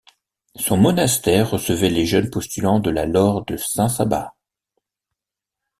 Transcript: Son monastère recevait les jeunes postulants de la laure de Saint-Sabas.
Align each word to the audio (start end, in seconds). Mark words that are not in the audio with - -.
Son 0.55 0.77
monastère 0.77 1.51
recevait 1.51 1.91
les 1.91 2.07
jeunes 2.07 2.31
postulants 2.31 2.79
de 2.79 2.89
la 2.89 3.05
laure 3.05 3.45
de 3.45 3.55
Saint-Sabas. 3.55 4.33